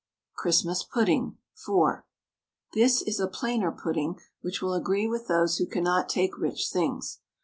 CHRISTMAS 0.35 0.83
PUDDING 0.85 1.37
(4). 1.53 2.07
This 2.73 3.03
is 3.03 3.19
a 3.19 3.27
plainer 3.27 3.71
pudding, 3.71 4.15
which 4.41 4.59
will 4.59 4.73
agree 4.73 5.07
with 5.07 5.27
those 5.27 5.57
who 5.59 5.67
cannot 5.67 6.09
take 6.09 6.39
rich 6.39 6.69
things. 6.71 7.19